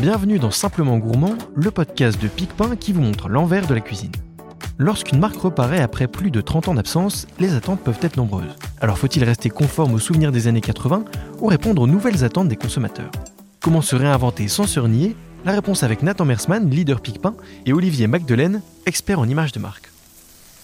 [0.00, 4.12] Bienvenue dans Simplement Gourmand, le podcast de Picpin qui vous montre l'envers de la cuisine.
[4.78, 8.54] Lorsqu'une marque reparaît après plus de 30 ans d'absence, les attentes peuvent être nombreuses.
[8.80, 11.04] Alors faut-il rester conforme aux souvenirs des années 80
[11.40, 13.10] ou répondre aux nouvelles attentes des consommateurs?
[13.60, 15.16] Comment se réinventer sans se renier?
[15.44, 17.34] La réponse avec Nathan Mersman, leader Picpin,
[17.66, 19.90] et Olivier Magdelaine, expert en images de marque.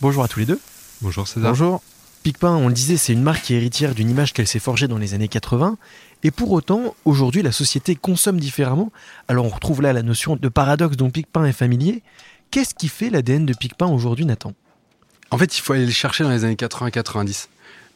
[0.00, 0.60] Bonjour à tous les deux.
[1.02, 1.50] Bonjour César.
[1.50, 1.82] Bonjour.
[2.24, 4.88] Picpin, on le disait, c'est une marque qui est héritière d'une image qu'elle s'est forgée
[4.88, 5.76] dans les années 80.
[6.22, 8.90] Et pour autant, aujourd'hui, la société consomme différemment.
[9.28, 12.02] Alors on retrouve là la notion de paradoxe dont Picpin est familier.
[12.50, 14.54] Qu'est-ce qui fait l'ADN de Picpin aujourd'hui, Nathan?
[15.30, 17.48] En fait, il faut aller le chercher dans les années 80-90.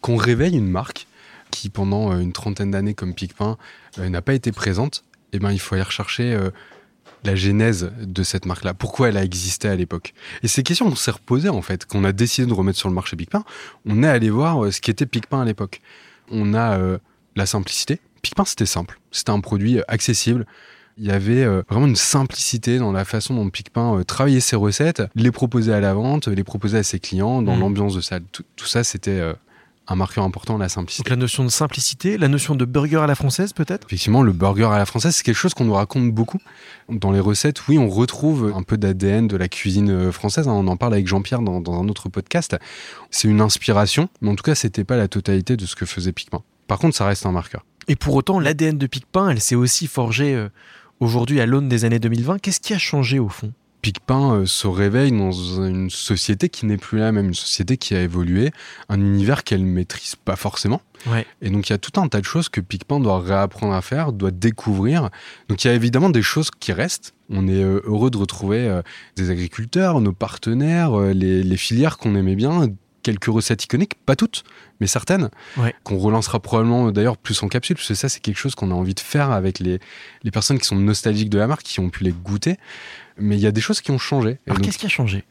[0.00, 1.06] Qu'on réveille une marque
[1.52, 3.56] qui, pendant euh, une trentaine d'années comme Picpin,
[4.00, 6.50] euh, n'a pas été présente, eh ben, il faut aller rechercher euh,
[7.26, 8.72] la genèse de cette marque-là.
[8.74, 10.14] Pourquoi elle a existé à l'époque?
[10.42, 11.84] Et ces questions, on s'est reposées en fait.
[11.84, 13.44] Qu'on a décidé de remettre sur le marché Picpin,
[13.84, 15.80] on est allé voir euh, ce qu'était Picpin à l'époque.
[16.30, 16.98] On a euh,
[17.36, 18.00] la simplicité.
[18.22, 18.98] Picpin, c'était simple.
[19.10, 20.46] C'était un produit euh, accessible.
[20.98, 24.56] Il y avait euh, vraiment une simplicité dans la façon dont Picpin euh, travaillait ses
[24.56, 27.60] recettes, les proposait à la vente, les proposait à ses clients, dans Mhm.
[27.60, 28.22] l'ambiance de salle.
[28.32, 29.20] Tout, tout ça, c'était
[29.88, 31.02] un marqueur important, la simplicité.
[31.04, 33.86] Donc la notion de simplicité, la notion de burger à la française peut-être?
[33.86, 36.38] Effectivement, le burger à la française, c'est quelque chose qu'on nous raconte beaucoup.
[36.88, 40.48] Dans les recettes, oui, on retrouve un peu d'ADN de la cuisine euh, française.
[40.48, 40.52] hein.
[40.52, 42.56] On en parle avec Jean-Pierre dans, dans un autre podcast.
[43.10, 46.12] C'est une inspiration, mais en tout cas, c'était pas la totalité de ce que faisait
[46.12, 46.42] Picpin.
[46.66, 47.64] Par contre, ça reste un marqueur.
[47.88, 50.48] Et pour autant, l'ADN de Picpin, elle s'est aussi forgée euh,
[50.98, 52.40] aujourd'hui à l'aune des années 2020.
[52.40, 53.52] Qu'est-ce qui a changé au fond?
[53.86, 57.94] Picpin euh, se réveille dans une société qui n'est plus la même, une société qui
[57.94, 58.50] a évolué,
[58.88, 60.82] un univers qu'elle maîtrise pas forcément.
[61.06, 61.24] Ouais.
[61.40, 63.82] Et donc il y a tout un tas de choses que Picpin doit réapprendre à
[63.82, 65.10] faire, doit découvrir.
[65.48, 67.14] Donc il y a évidemment des choses qui restent.
[67.30, 68.82] On est euh, heureux de retrouver euh,
[69.14, 72.66] des agriculteurs, nos partenaires, les, les filières qu'on aimait bien,
[73.06, 74.42] quelques recettes iconiques, pas toutes,
[74.80, 75.74] mais certaines, Ouais.
[75.84, 78.70] qu'on relancera probablement euh, d'ailleurs plus en capsule, parce que ça c'est quelque chose qu'on
[78.72, 79.78] a envie de faire avec les,
[80.24, 82.56] les personnes qui sont nostalgiques de la marque, qui ont pu les goûter.
[83.18, 84.38] Mais il y a des choses qui ont changé.
[84.46, 85.24] Alors qu'est-ce qui a changé?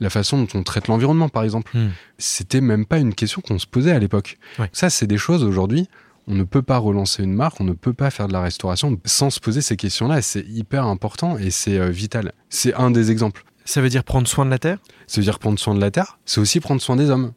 [0.00, 1.70] la façon dont on traite l'environnement, par exemple.
[1.76, 1.90] Hmm.
[2.18, 4.38] C'était même pas une question qu'on se posait à l'époque.
[4.58, 4.68] Ouais.
[4.72, 5.88] Ça, c'est des choses aujourd'hui.
[6.26, 8.98] On ne peut pas relancer une marque, on ne peut pas faire de la restauration
[9.04, 10.20] sans se poser ces questions-là.
[10.20, 12.32] C'est hyper important et c'est euh, vital.
[12.48, 13.44] C'est un des exemples.
[13.64, 15.90] Ça veut dire prendre soin de la terre Ça veut dire prendre soin de la
[15.90, 17.32] terre, c'est aussi prendre soin des hommes.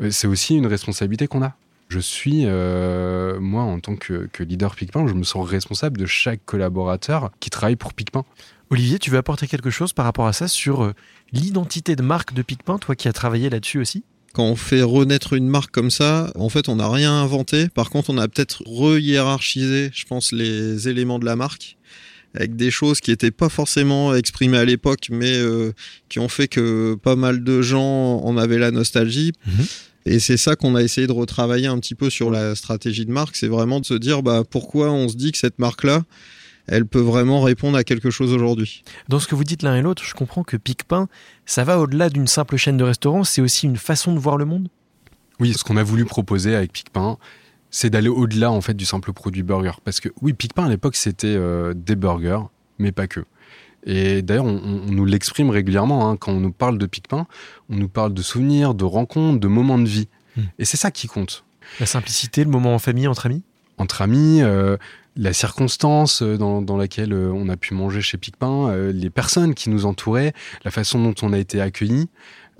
[0.00, 1.54] Euh, C'est aussi une responsabilité qu'on a.
[1.88, 6.06] Je suis, euh, moi, en tant que, que leader Picpin, je me sens responsable de
[6.06, 8.24] chaque collaborateur qui travaille pour Picpin.
[8.70, 10.94] Olivier, tu veux apporter quelque chose par rapport à ça sur euh,
[11.32, 14.04] l'identité de marque de Picpin, toi qui as travaillé là-dessus aussi?
[14.32, 17.68] Quand on fait renaître une marque comme ça, en fait, on n'a rien inventé.
[17.68, 21.76] Par contre, on a peut-être re-hiérarchisé, je pense, les éléments de la marque
[22.34, 25.72] avec des choses qui n'étaient pas forcément exprimées à l'époque, mais euh,
[26.08, 29.32] qui ont fait que pas mal de gens en avaient la nostalgie.
[29.46, 29.66] Mhm.
[30.04, 33.12] Et c'est ça qu'on a essayé de retravailler un petit peu sur la stratégie de
[33.12, 36.02] marque, c'est vraiment de se dire bah, pourquoi on se dit que cette marque-là,
[36.66, 38.82] elle peut vraiment répondre à quelque chose aujourd'hui?
[39.08, 41.08] Dans ce que vous dites l'un et l'autre, je comprends que Picpin,
[41.46, 44.44] ça va au-delà d'une simple chaîne de restaurants, c'est aussi une façon de voir le
[44.44, 44.68] monde?
[45.38, 47.16] Oui, ce qu'on a voulu proposer avec Picpin,
[47.72, 49.72] c'est d'aller au-delà en fait du simple produit burger.
[49.82, 52.42] Parce que oui, Picpin à l'époque c'était euh, des burgers,
[52.78, 53.24] mais pas que.
[53.84, 56.16] Et d'ailleurs, on, nous l'exprime régulièrement hein.
[56.16, 57.26] quand on nous parle de Picpin,
[57.68, 60.06] on nous parle de souvenirs, de rencontres, de moments de vie.
[60.36, 60.42] Hmm.
[60.60, 61.44] Et c'est ça qui compte.
[61.80, 63.42] La simplicité, le moment en famille, entre amis?
[63.78, 64.76] Entre amis, euh,
[65.16, 69.54] la circonstance euh, dans, dans laquelle on a pu manger chez Picpin, euh, les personnes
[69.54, 70.32] qui nous entouraient,
[70.64, 72.08] la façon dont on a été accueillis,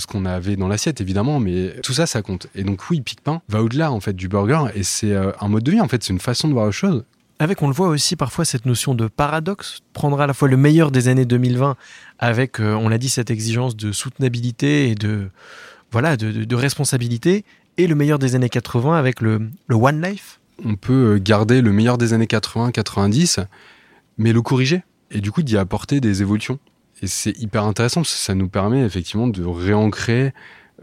[0.02, 2.46] ce qu'on avait dans l'assiette évidemment, mais tout ça, ça compte.
[2.54, 5.62] Et donc oui, Picpin va au-delà en fait du burger et c'est euh, un mode
[5.64, 7.04] de vie en fait, c'est une façon de voir les choses.
[7.38, 10.56] Avec, on le voit aussi parfois, cette notion de paradoxe, prendre à la fois le
[10.56, 11.76] meilleur des années 2020
[12.20, 15.28] avec, euh, on l'a dit, cette exigence de soutenabilité et de,
[15.90, 17.44] voilà, de, de- de responsabilité,
[17.78, 20.38] et le meilleur des années 80 avec le, le One Life.
[20.64, 23.44] On peut euh, garder le meilleur des années 80-90,
[24.18, 26.58] mais le corriger et du coup d'y apporter des évolutions.
[27.02, 30.32] Et c'est hyper intéressant parce que ça nous permet effectivement de réancrer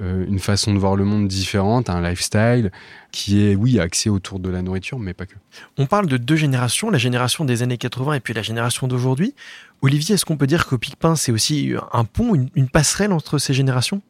[0.01, 2.71] euh, une façon de voir le monde différente, un lifestyle
[3.11, 5.35] qui est, oui, axé autour de la nourriture, mais pas que.
[5.77, 9.33] On parle de deux générations, la génération des années 80 et puis la génération d'aujourd'hui.
[9.81, 13.37] Olivier, est-ce qu'on peut dire que Picpin, c'est aussi un pont, une, une passerelle entre
[13.39, 14.01] ces générations?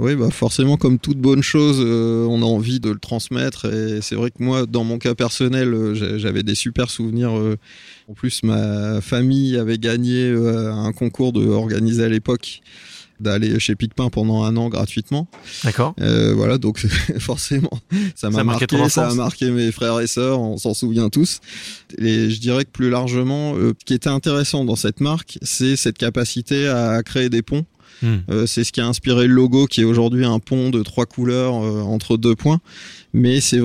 [0.00, 3.66] Oui, bah forcément, comme toute bonne chose, euh, on a envie de le transmettre.
[3.66, 7.38] Et c'est vrai que moi, dans mon cas personnel, euh, j'avais des super souvenirs.
[7.38, 7.56] euh.
[8.08, 12.62] En plus, ma famille avait gagné euh, un concours de, organisé à l'époque
[13.20, 15.28] d'aller chez Picpin pendant un an gratuitement.
[15.64, 16.78] D'accord Euh, voilà, donc
[17.18, 17.70] forcément,
[18.14, 21.40] ça m'a marqué marqué, ça a marqué mes frères et sœurs, on s'en souvient tous.
[21.98, 25.76] Et je dirais que plus largement, euh, ce qui était intéressant dans cette marque, c'est
[25.76, 27.66] cette capacité à créer des ponts.
[28.02, 28.16] Hmm.
[28.30, 31.06] Euh, c'est ce qui a inspiré le logo, qui est aujourd'hui un pont de trois
[31.06, 32.60] couleurs euh, entre deux points.
[33.12, 33.60] Mais c'est,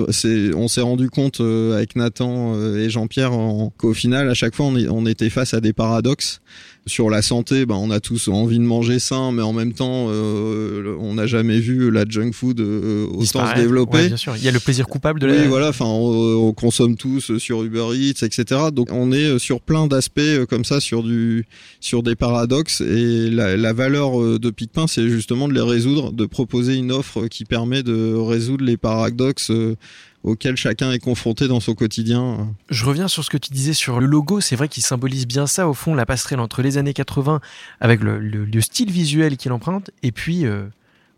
[0.54, 3.30] on s'est rendu compte euh, avec Nathan euh, et Jean-Pierre
[3.78, 6.40] qu'au final, à chaque fois, on, est- on était face à des paradoxes.
[6.88, 10.06] Sur la santé, ben, on a tous envie de manger sain, mais en même temps,
[10.08, 10.95] euh,
[11.26, 13.96] n'a jamais vu la junk food euh, autant se développer.
[13.98, 14.36] Ouais, bien sûr.
[14.36, 15.48] Il y a le plaisir coupable de Oui, la.
[15.48, 18.60] voilà, enfin, on, on consomme tous sur Uber Eats, etc.
[18.72, 21.46] Donc, on est sur plein d'aspects euh, comme ça, sur du,
[21.80, 22.80] sur des paradoxes.
[22.80, 26.92] Et la, la valeur euh, de Picpin, c'est justement de les résoudre, de proposer une
[26.92, 29.76] offre qui permet de résoudre les paradoxes euh,
[30.22, 32.48] auxquels chacun est confronté dans son quotidien.
[32.68, 34.40] Je reviens sur ce que tu disais sur le logo.
[34.40, 37.40] C'est vrai qu'il symbolise bien ça, au fond, la passerelle entre les années 80
[37.80, 40.44] avec le, le- le style visuel qu'il emprunte et puis.
[40.46, 40.64] euh,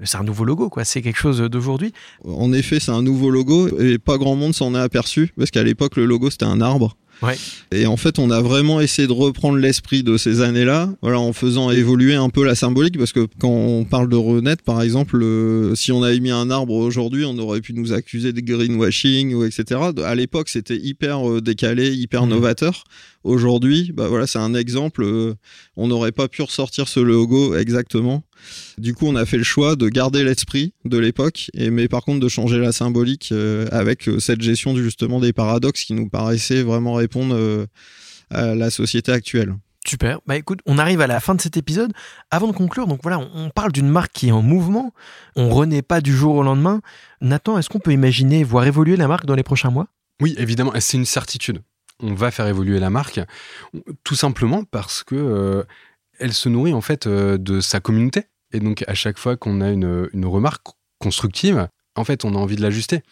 [0.05, 0.85] c'est un nouveau logo, quoi.
[0.85, 1.93] C'est quelque chose d'aujourd'hui.
[2.25, 5.63] En effet, c'est un nouveau logo et pas grand monde s'en est aperçu parce qu'à
[5.63, 6.97] l'époque, le logo c'était un arbre.
[7.23, 7.37] Ouais.
[7.73, 11.33] Et en fait, on a vraiment essayé de reprendre l'esprit de ces années-là, voilà, en
[11.33, 15.21] faisant évoluer un peu la symbolique, parce que quand on parle de renaître, par exemple,
[15.23, 19.35] euh, si on avait mis un arbre aujourd'hui, on aurait pu nous accuser de greenwashing
[19.35, 19.81] ou etc.
[20.05, 22.31] À l'époque, c'était hyper euh, décalé, hyper Mhm.
[22.31, 22.85] novateur.
[23.25, 25.03] Aujourd'hui, bah voilà, c'est un exemple.
[25.03, 25.35] euh,
[25.77, 28.23] on n'aurait pas pu ressortir ce logo exactement.
[28.79, 32.05] Du coup, on a fait le choix de garder l'esprit de l'époque, et mais par
[32.05, 33.33] contre de changer la symbolique
[33.73, 37.67] avec cette gestion justement des paradoxes qui nous paraissait vraiment répondre euh,
[38.31, 39.55] à la société actuelle.
[39.87, 40.21] Super.
[40.27, 41.93] Bah écoute, on arrive à la fin de cet épisode.
[42.31, 44.93] Avant de conclure, donc voilà, on, parle d'une marque qui est en mouvement.
[45.35, 46.83] On renaît pas du jour au lendemain.
[47.23, 49.87] Nathan, est-ce qu'on peut imaginer voir évoluer la marque dans les prochains mois?
[50.21, 51.63] Oui, évidemment, c'est une certitude.
[52.01, 53.21] On va faire évoluer la marque,
[54.05, 55.65] tout simplement parce que euh,
[56.19, 58.25] elle se nourrit en fait euh, de sa communauté.
[58.53, 60.67] Et donc, à chaque fois qu'on a une, une remarque
[60.99, 63.03] constructive, en fait, on a envie de l'ajuster.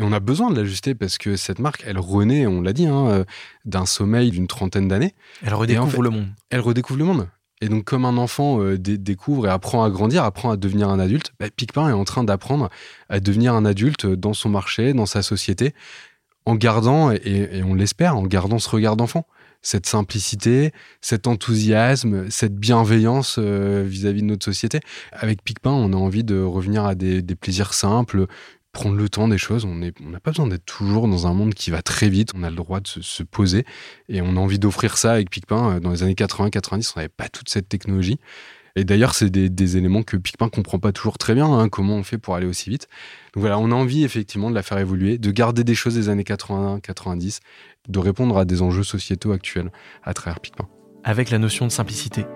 [0.00, 2.86] Et on a besoin de l'ajuster parce que cette marque, elle renaît, on l'a dit,
[2.86, 3.24] hein, euh,
[3.66, 5.14] d'un sommeil d'une trentaine d'années.
[5.44, 6.28] Elle redécouvre fait- le monde.
[6.48, 7.28] Elle redécouvre le monde.
[7.60, 10.88] Et donc, comme un enfant euh, dé- découvre et apprend à grandir, apprend à devenir
[10.88, 12.70] un adulte, bah, Picpin est en train d'apprendre
[13.10, 15.74] à devenir un adulte dans son marché, dans sa société,
[16.46, 17.20] en gardant, et,
[17.52, 19.26] et on l'espère, en gardant ce regard d'enfant.
[19.62, 24.80] Cette simplicité, cet enthousiasme, cette bienveillance euh, vis-à-vis de notre société.
[25.12, 28.26] Avec Picpin, on a envie de revenir à des, des plaisirs simples,
[28.72, 29.64] prendre le temps des choses.
[29.64, 32.32] On n'a pas besoin d'être toujours dans un monde qui va très vite.
[32.34, 33.64] On a le droit de se, se poser.
[34.08, 35.76] Et on a envie d'offrir ça avec Picpin.
[35.76, 38.18] Euh, Dans les années 80-90, on n'avait pas toute cette technologie.
[38.76, 41.96] Et d'ailleurs, c'est des, des éléments que Picpin comprend pas toujours très bien, hein, comment
[41.96, 42.86] on fait pour aller aussi vite.
[43.34, 46.08] Donc voilà, on a envie effectivement de la faire évoluer, de garder des choses des
[46.08, 47.40] années 80-90,
[47.88, 49.72] de répondre à des enjeux sociétaux actuels
[50.04, 50.68] à travers Picpin.
[51.02, 52.26] Avec la notion de simplicité.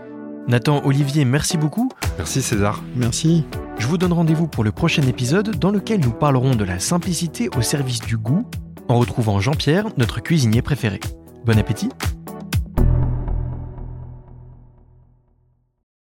[0.49, 1.89] Nathan, Olivier, merci beaucoup.
[2.19, 2.83] Merci César.
[2.97, 3.45] Merci.
[3.79, 7.49] Je vous donne rendez-vous pour le prochain épisode dans lequel nous parlerons de la simplicité
[7.57, 8.47] au service du goût
[8.89, 11.01] en retrouvant Jean-Pierre, notre cuisinier préféré.
[11.45, 11.89] Bon appétit